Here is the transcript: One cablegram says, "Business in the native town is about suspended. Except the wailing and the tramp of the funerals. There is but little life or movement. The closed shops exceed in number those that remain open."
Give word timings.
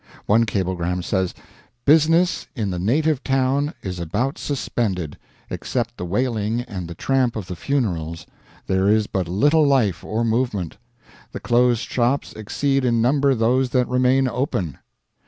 One 0.25 0.45
cablegram 0.47 1.03
says, 1.03 1.35
"Business 1.85 2.47
in 2.55 2.71
the 2.71 2.79
native 2.79 3.23
town 3.23 3.75
is 3.83 3.99
about 3.99 4.39
suspended. 4.39 5.15
Except 5.51 5.95
the 5.95 6.05
wailing 6.07 6.61
and 6.61 6.87
the 6.87 6.95
tramp 6.95 7.35
of 7.35 7.45
the 7.45 7.55
funerals. 7.55 8.25
There 8.65 8.87
is 8.89 9.05
but 9.05 9.27
little 9.27 9.63
life 9.63 10.03
or 10.03 10.25
movement. 10.25 10.77
The 11.33 11.39
closed 11.39 11.87
shops 11.87 12.33
exceed 12.33 12.83
in 12.83 12.99
number 12.99 13.35
those 13.35 13.69
that 13.69 13.87
remain 13.87 14.27
open." 14.27 14.79